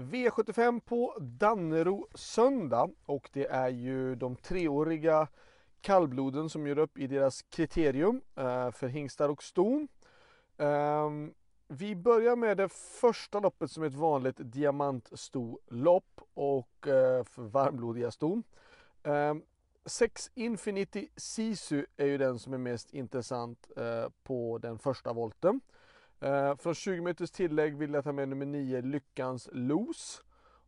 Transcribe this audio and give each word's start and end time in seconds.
V75 0.00 0.80
på 0.80 1.16
Dannero 1.20 2.08
söndag 2.14 2.90
och 3.06 3.30
det 3.32 3.46
är 3.46 3.68
ju 3.68 4.14
de 4.14 4.36
treåriga 4.36 5.28
kallbloden 5.80 6.50
som 6.50 6.66
gör 6.66 6.78
upp 6.78 6.98
i 6.98 7.06
deras 7.06 7.42
kriterium 7.42 8.22
eh, 8.36 8.70
för 8.70 8.88
hingstar 8.88 9.28
och 9.28 9.42
ston. 9.42 9.88
Ehm, 10.58 11.34
vi 11.68 11.96
börjar 11.96 12.36
med 12.36 12.56
det 12.56 12.68
första 12.72 13.40
loppet 13.40 13.70
som 13.70 13.82
är 13.82 13.86
ett 13.86 13.94
vanligt 13.94 14.36
diamantstolopp 14.38 16.20
och 16.34 16.88
eh, 16.88 17.24
för 17.24 17.42
varmblodiga 17.42 18.10
ston. 18.10 18.42
Ehm, 19.02 19.42
6 19.84 20.30
Infinity 20.34 21.08
Sisu 21.16 21.86
är 21.96 22.06
ju 22.06 22.18
den 22.18 22.38
som 22.38 22.52
är 22.52 22.58
mest 22.58 22.94
intressant 22.94 23.70
eh, 23.76 24.08
på 24.22 24.58
den 24.58 24.78
första 24.78 25.12
volten. 25.12 25.60
Eh, 26.20 26.56
från 26.56 26.74
20 26.74 27.00
meters 27.00 27.30
tillägg 27.30 27.76
vill 27.76 27.94
jag 27.94 28.04
ta 28.04 28.12
med 28.12 28.28
nummer 28.28 28.46
9 28.46 28.80
Lyckans 28.80 29.48
Los. 29.52 30.22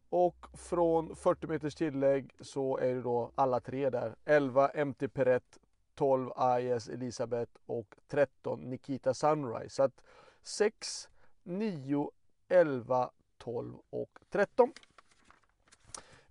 Och 0.09 0.47
från 0.55 1.17
40 1.17 1.47
meters 1.47 1.75
tillägg 1.75 2.35
så 2.41 2.79
är 2.79 2.95
det 2.95 3.03
då 3.03 3.31
alla 3.35 3.61
tre 3.61 3.91
där. 3.91 4.17
11 4.25 4.71
MT 4.85 5.09
Perrett, 5.09 5.59
12 5.95 6.31
IS 6.61 6.89
Elisabeth 6.89 7.53
och 7.67 7.97
13 8.09 8.61
Nikita 8.61 9.15
Sunrise. 9.15 9.75
Så 9.75 9.83
att 9.83 10.03
6, 10.43 11.09
9, 11.43 12.11
11, 12.49 13.11
12 13.39 13.75
och 13.91 14.19
13. 14.31 14.73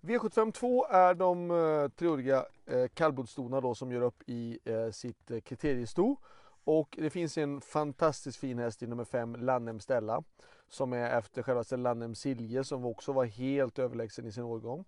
V75 0.00 0.52
2 0.52 0.86
är 0.86 1.14
de 1.14 1.50
eh, 1.50 1.88
treåriga 1.88 2.46
eh, 2.66 2.88
kallblodsstona 2.94 3.60
då 3.60 3.74
som 3.74 3.92
gör 3.92 4.02
upp 4.02 4.22
i 4.26 4.58
eh, 4.64 4.90
sitt 4.90 5.30
kriteriesto. 5.44 6.16
Och 6.64 6.96
det 6.98 7.10
finns 7.10 7.38
en 7.38 7.60
fantastiskt 7.60 8.38
fin 8.38 8.58
häst 8.58 8.82
i 8.82 8.86
nummer 8.86 9.04
5, 9.04 9.36
Lannem 9.36 9.80
Stella. 9.80 10.22
Som 10.68 10.92
är 10.92 11.18
efter 11.18 11.42
självaste 11.42 11.76
Lannem 11.76 12.14
Silje 12.14 12.64
som 12.64 12.84
också 12.84 13.12
var 13.12 13.24
helt 13.24 13.78
överlägsen 13.78 14.26
i 14.26 14.32
sin 14.32 14.44
årgång. 14.44 14.84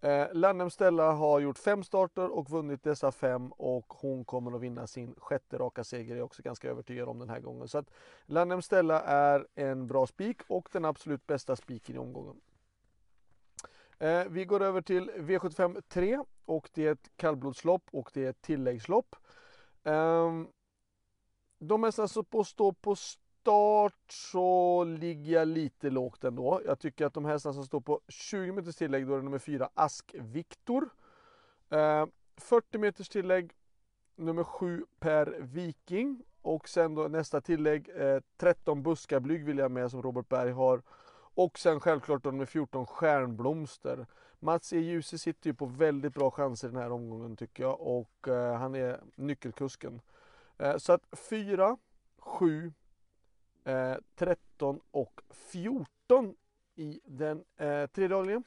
Eh, 0.00 0.26
Lannem 0.32 0.70
Stella 0.70 1.12
har 1.12 1.40
gjort 1.40 1.58
fem 1.58 1.84
starter 1.84 2.28
och 2.28 2.50
vunnit 2.50 2.82
dessa 2.82 3.12
fem 3.12 3.52
och 3.52 3.86
hon 3.88 4.24
kommer 4.24 4.56
att 4.56 4.60
vinna 4.60 4.86
sin 4.86 5.14
sjätte 5.18 5.58
raka 5.58 5.84
seger. 5.84 6.14
Jag 6.14 6.18
är 6.18 6.24
också 6.24 6.42
ganska 6.42 6.70
övertygad 6.70 7.08
om 7.08 7.18
den 7.18 7.28
här 7.28 7.40
gången. 7.40 7.68
Så 7.68 7.78
att 7.78 7.90
Lannem 8.26 8.62
Stella 8.62 9.00
är 9.00 9.46
en 9.54 9.86
bra 9.86 10.06
spik 10.06 10.40
och 10.48 10.68
den 10.72 10.84
absolut 10.84 11.26
bästa 11.26 11.56
spiken 11.56 11.96
i 11.96 11.98
omgången. 11.98 12.40
Eh, 13.98 14.24
vi 14.28 14.44
går 14.44 14.62
över 14.62 14.80
till 14.80 15.10
V75 15.10 15.82
3 15.88 16.18
och 16.44 16.70
det 16.74 16.86
är 16.86 16.92
ett 16.92 17.10
kallblodslopp 17.16 17.82
och 17.90 18.10
det 18.14 18.24
är 18.24 18.30
ett 18.30 18.42
tilläggslopp. 18.42 19.16
Um, 19.82 20.48
de 21.58 21.82
hästar 21.82 22.06
som 22.06 22.24
på 22.24 22.44
står 22.44 22.72
på 22.72 22.96
start 22.96 24.12
så 24.12 24.84
ligger 24.84 25.32
jag 25.32 25.48
lite 25.48 25.90
lågt 25.90 26.24
ändå. 26.24 26.60
Jag 26.64 26.78
tycker 26.78 27.06
att 27.06 27.14
de 27.14 27.24
hästarna 27.24 27.52
som 27.52 27.64
står 27.64 27.80
på 27.80 28.00
20 28.08 28.52
meters 28.52 28.76
tillägg, 28.76 29.06
då 29.06 29.12
är 29.12 29.16
det 29.16 29.24
nummer 29.24 29.38
4 29.38 29.70
Ask 29.74 30.14
Viktor. 30.14 30.88
Eh, 31.70 32.06
40 32.36 32.78
meters 32.78 33.08
tillägg, 33.08 33.52
nummer 34.16 34.44
7 34.44 34.86
Per 34.98 35.36
Viking. 35.40 36.22
Och 36.42 36.68
sen 36.68 36.94
då 36.94 37.08
nästa 37.08 37.40
tillägg, 37.40 37.90
eh, 37.96 38.20
13 38.36 38.82
Buskablyg 38.82 39.44
vill 39.44 39.58
jag 39.58 39.70
med 39.70 39.90
som 39.90 40.02
Robert 40.02 40.28
Berg 40.28 40.50
har. 40.50 40.82
Och 41.34 41.58
sen 41.58 41.80
självklart 41.80 42.22
då 42.22 42.30
nummer 42.30 42.46
14 42.46 42.86
Stjärnblomster. 42.86 44.06
Mats 44.38 44.72
E. 44.72 44.78
Djuse 44.78 45.18
sitter 45.18 45.50
ju 45.50 45.54
på 45.54 45.66
väldigt 45.66 46.14
bra 46.14 46.30
chanser 46.30 46.68
den 46.68 46.76
här 46.76 46.92
omgången 46.92 47.36
tycker 47.36 47.62
jag 47.62 47.80
och 47.80 48.28
eh, 48.28 48.56
han 48.56 48.74
är 48.74 49.00
nyckelkusken. 49.14 50.00
Eh, 50.58 50.76
så 50.76 50.92
att 50.92 51.02
4, 51.12 51.76
7, 52.18 52.72
13 54.14 54.80
och 54.90 55.20
14 55.30 56.34
i 56.76 57.00
den 57.04 57.44
eh, 57.56 57.86
tredje 57.86 58.16
avdelningen. 58.16 58.44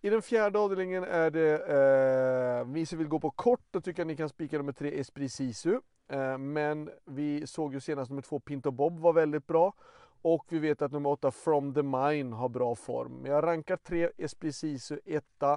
I 0.00 0.10
den 0.10 0.22
fjärde 0.22 0.58
avdelningen 0.58 1.04
är 1.04 1.30
det 1.30 1.52
eh, 1.54 2.64
vi 2.64 2.86
som 2.86 2.98
vill 2.98 3.08
gå 3.08 3.20
på 3.20 3.30
kort. 3.30 3.60
Då 3.70 3.80
tycker 3.80 4.00
jag 4.00 4.06
ni 4.06 4.16
kan 4.16 4.28
spika 4.28 4.56
nummer 4.56 4.72
3 4.72 5.00
Esprit 5.00 5.32
Sisu. 5.32 5.80
Eh, 6.08 6.38
men 6.38 6.90
vi 7.04 7.46
såg 7.46 7.74
ju 7.74 7.80
senast 7.80 8.10
nummer 8.10 8.22
2 8.22 8.40
Pinto 8.40 8.70
Bob 8.70 8.98
var 8.98 9.12
väldigt 9.12 9.46
bra. 9.46 9.74
Och 10.22 10.46
vi 10.48 10.58
vet 10.58 10.82
att 10.82 10.92
nummer 10.92 11.10
8 11.10 11.30
From 11.30 11.74
the 11.74 11.82
Mine 11.82 12.32
har 12.36 12.48
bra 12.48 12.74
form. 12.74 13.26
Jag 13.26 13.44
rankar 13.44 13.76
3 13.76 14.10
Esprit 14.16 14.54
Sisu 14.54 14.98
1. 15.04 15.24
Eh, 15.42 15.52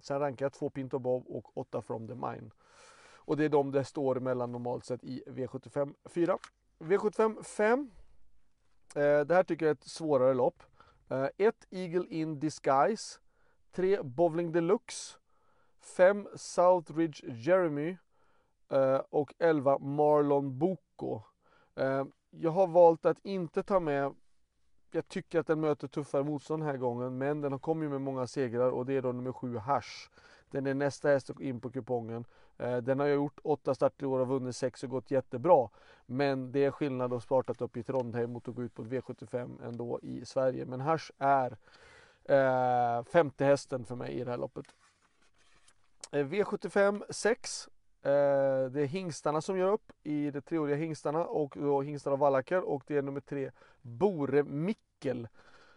sen 0.00 0.20
rankar 0.20 0.44
jag 0.44 0.52
2 0.52 0.70
Pinto 0.70 0.98
Bob 0.98 1.24
och 1.28 1.58
8 1.58 1.82
From 1.82 2.08
the 2.08 2.14
Mine. 2.14 2.50
Och 3.24 3.36
det 3.36 3.44
är 3.44 3.48
de 3.48 3.70
det 3.70 3.84
står 3.84 4.14
mellan 4.14 4.52
normalt 4.52 4.84
sett 4.84 5.04
i 5.04 5.22
V75 5.26 5.94
4. 6.04 6.38
V75 6.78 7.42
5. 7.42 7.90
Eh, 8.94 9.20
det 9.20 9.34
här 9.34 9.42
tycker 9.42 9.66
jag 9.66 9.70
är 9.70 9.74
ett 9.74 9.84
svårare 9.84 10.34
lopp. 10.34 10.62
1 11.08 11.66
eh, 11.70 11.80
Eagle 11.80 12.06
in 12.08 12.40
Disguise. 12.40 13.18
3 13.72 14.02
Bowling 14.02 14.52
Deluxe. 14.52 15.18
5 15.96 16.28
Southridge 16.34 17.26
Jeremy. 17.26 17.96
Eh, 18.68 19.00
och 19.10 19.34
11 19.38 19.78
Marlon 19.78 20.58
Boko. 20.58 21.22
Eh, 21.74 22.04
jag 22.30 22.50
har 22.50 22.66
valt 22.66 23.06
att 23.06 23.18
inte 23.22 23.62
ta 23.62 23.80
med 23.80 24.14
jag 24.94 25.08
tycker 25.08 25.40
att 25.40 25.46
den 25.46 25.60
möter 25.60 25.88
tuffare 25.88 26.24
motstånd 26.24 26.62
den 26.62 26.70
här 26.70 26.76
gången 26.76 27.18
men 27.18 27.40
den 27.40 27.52
har 27.52 27.58
kommit 27.58 27.90
med 27.90 28.00
många 28.00 28.26
segrar 28.26 28.70
och 28.70 28.86
det 28.86 28.94
är 28.94 29.02
då 29.02 29.12
nummer 29.12 29.32
7 29.32 29.56
Hash. 29.56 30.08
Den 30.54 30.66
är 30.66 30.74
nästa 30.74 31.08
häst 31.08 31.30
in 31.40 31.60
på 31.60 31.70
kupongen. 31.70 32.24
Eh, 32.58 32.76
den 32.76 33.00
har 33.00 33.06
gjort 33.06 33.38
åtta 33.42 33.74
starter 33.74 34.04
i 34.04 34.06
år 34.06 34.20
och 34.20 34.28
vunnit 34.28 34.56
sex 34.56 34.82
och 34.82 34.90
gått 34.90 35.10
jättebra. 35.10 35.68
Men 36.06 36.52
det 36.52 36.64
är 36.64 36.70
skillnad 36.70 37.12
att 37.12 37.22
startat 37.22 37.62
upp 37.62 37.76
i 37.76 37.82
Trondheim 37.82 38.32
mot 38.32 38.48
att 38.48 38.54
gå 38.54 38.62
ut 38.62 38.74
på 38.74 38.82
ett 38.82 38.88
V75 38.88 39.66
ändå 39.66 40.00
i 40.02 40.24
Sverige. 40.24 40.66
Men 40.66 40.80
Hash 40.80 41.10
är 41.18 41.56
eh, 42.24 43.04
femte 43.04 43.44
hästen 43.44 43.84
för 43.84 43.94
mig 43.94 44.12
i 44.12 44.24
det 44.24 44.30
här 44.30 44.38
loppet. 44.38 44.66
Eh, 46.12 46.26
V75 46.26 47.02
6. 47.10 47.68
Eh, 48.02 48.10
det 48.70 48.80
är 48.82 48.86
hingstarna 48.86 49.40
som 49.40 49.58
gör 49.58 49.72
upp 49.72 49.92
i 50.02 50.30
de 50.30 50.40
treåriga 50.40 50.76
hingstarna 50.76 51.24
och 51.24 51.54
då 51.56 51.82
hingstar 51.82 52.10
och 52.10 52.18
vallacker 52.18 52.60
och 52.60 52.82
det 52.86 52.96
är 52.96 53.02
nummer 53.02 53.20
tre 53.20 53.50
Bore 53.82 54.42
Mickel 54.42 55.28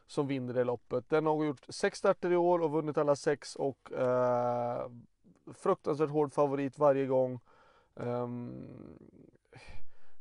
som 0.07 0.27
vinner 0.27 0.53
det 0.53 0.63
loppet. 0.63 1.09
Den 1.09 1.25
har 1.25 1.45
gjort 1.45 1.65
sex 1.69 1.97
starter 1.99 2.31
i 2.31 2.35
år 2.35 2.59
och 2.59 2.71
vunnit 2.71 2.97
alla 2.97 3.15
sex 3.15 3.55
och 3.55 3.91
eh, 3.91 4.89
fruktansvärt 5.53 6.09
hård 6.09 6.33
favorit 6.33 6.79
varje 6.79 7.05
gång. 7.05 7.39
Um, 7.93 8.67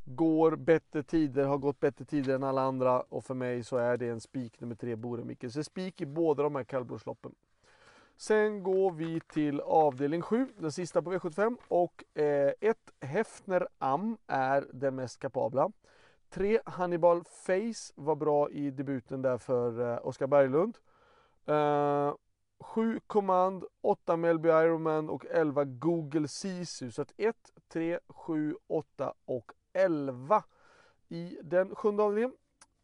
går 0.05 0.57
bättre 0.57 1.03
tider, 1.03 1.45
har 1.45 1.59
gått 1.59 1.81
bättre 1.81 2.05
tider 2.05 2.35
än 2.35 2.43
alla 2.43 2.63
andra 2.63 3.01
och 3.01 3.25
för 3.25 3.35
mig 3.35 3.65
så 3.65 3.77
är 3.77 3.97
det 3.97 4.09
en 4.09 4.21
spik 4.21 4.61
nummer 4.61 4.75
tre 4.75 4.97
Boremicke. 4.97 5.51
Så 5.51 5.65
spik 5.65 6.01
i 6.01 6.07
båda 6.07 6.43
de 6.43 6.55
här 6.55 6.65
kallblodsloppen. 6.65 7.35
Sen 8.17 8.63
går 8.63 8.91
vi 8.91 9.21
till 9.21 9.61
avdelning 9.61 10.23
7, 10.23 10.49
den 10.59 10.73
sista 10.73 11.03
på 11.03 11.13
V75 11.13 11.57
och 11.69 12.19
eh, 12.21 12.53
ett 12.61 12.93
Hefner 13.01 13.69
Am 13.79 14.17
är 14.27 14.67
den 14.73 14.95
mest 14.95 15.21
kapabla. 15.21 15.71
3 16.31 16.61
Hannibal 16.67 17.25
Face 17.25 17.93
var 17.95 18.17
bra 18.17 18.51
i 18.51 18.71
debuten 18.71 19.23
där 19.23 19.39
för 19.39 19.93
eh, 19.93 20.07
Oskar 20.07 20.27
Berglund. 20.27 20.79
Eh, 21.47 22.15
7 22.61 23.01
Command, 23.07 23.65
8 23.81 24.17
Melby 24.17 24.49
Ironman 24.49 25.09
och 25.09 25.27
11 25.27 25.65
Google 25.65 26.29
Sisu. 26.29 26.91
Så 26.91 27.03
att 27.03 27.13
1, 27.17 27.37
3, 27.69 27.99
7, 28.09 28.57
8 28.67 29.13
och 29.25 29.53
11 29.73 30.45
i 31.09 31.39
den 31.43 31.75
sjunde 31.75 32.03
avdelningen. 32.03 32.37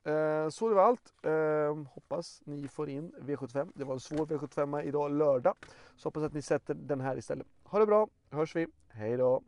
Eh, 0.05 0.49
så 0.49 0.69
det 0.69 0.75
var 0.75 0.83
allt. 0.83 1.13
Eh, 1.23 1.93
hoppas 1.95 2.43
ni 2.45 2.69
får 2.69 2.89
in 2.89 3.13
V75. 3.21 3.73
Det 3.75 3.85
var 3.85 3.95
en 3.95 4.01
svår 4.01 4.27
V75 4.27 4.83
idag 4.83 5.11
lördag. 5.11 5.55
Så 5.97 6.07
hoppas 6.07 6.23
att 6.23 6.35
ni 6.35 6.43
sätter 6.43 6.75
den 6.75 7.01
här 7.01 7.17
istället. 7.17 7.47
Ha 7.65 7.79
det 7.79 7.87
bra, 7.87 8.09
hörs 8.31 8.57
vi. 8.57 8.67
Hej 8.89 9.17
då! 9.17 9.43